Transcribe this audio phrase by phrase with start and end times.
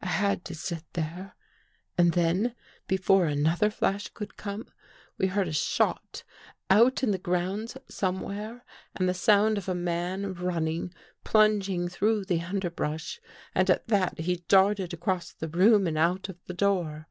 [0.00, 1.36] I had to sit there.
[1.98, 2.54] And then,
[2.86, 4.66] be fore another flash could come,
[5.18, 6.24] we heard a shot
[6.70, 8.64] out in the grounds somewhere
[8.96, 13.20] and the sound of a man run ning, plunging through the underbrush.
[13.54, 17.06] At that he darted across the room and out of the door.